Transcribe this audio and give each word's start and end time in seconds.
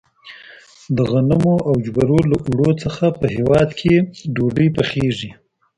د 0.95 0.97
غنمو 1.11 1.55
او 1.69 1.73
جوارو 1.85 2.19
له 2.31 2.37
اوړو 2.45 2.69
څخه 2.83 3.05
په 3.19 3.25
هیواد 3.35 3.69
کې 3.79 3.93
ډوډۍ 4.35 4.67
پخیږي. 4.77 5.31